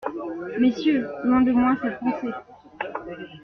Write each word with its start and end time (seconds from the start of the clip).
Messieurs, 0.59 1.07
loin 1.25 1.41
de 1.41 1.51
moi 1.51 1.77
cette 1.79 1.99
pensée… 1.99 2.33